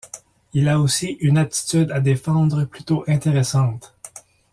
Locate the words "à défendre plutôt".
1.91-3.03